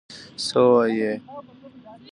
_څه 0.45 0.61
وايي؟ 0.71 1.11